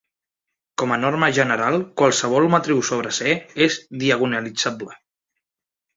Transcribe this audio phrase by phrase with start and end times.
[0.81, 4.99] Com a norma general, qualsevol matriu sobre ℂ és diagonalitzable.